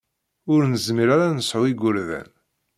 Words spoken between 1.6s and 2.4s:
igurdan.